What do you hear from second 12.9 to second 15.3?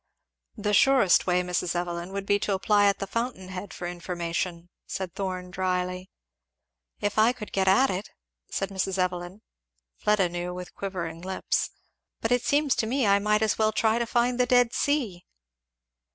I might as well try to find the Dead Sea!"